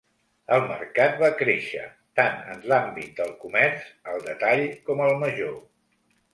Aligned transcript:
El 0.55 0.63
mercat 0.69 1.19
va 1.23 1.29
créixer, 1.41 1.83
tant 2.21 2.41
en 2.55 2.65
l'àmbit 2.73 3.13
del 3.21 3.31
comerç 3.45 3.87
al 4.15 4.27
detall 4.33 4.67
com 4.91 5.09
al 5.11 5.17
major. 5.27 5.57